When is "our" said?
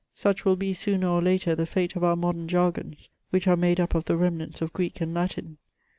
2.03-2.15